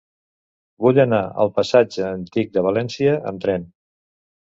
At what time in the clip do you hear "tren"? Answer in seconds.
3.49-3.73